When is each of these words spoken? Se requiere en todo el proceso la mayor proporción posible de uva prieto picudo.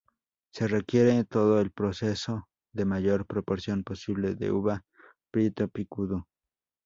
Se 0.51 0.67
requiere 0.67 1.11
en 1.11 1.27
todo 1.27 1.59
el 1.61 1.69
proceso 1.69 2.47
la 2.73 2.85
mayor 2.85 3.27
proporción 3.27 3.83
posible 3.83 4.33
de 4.33 4.51
uva 4.51 4.81
prieto 5.29 5.67
picudo. 5.67 6.27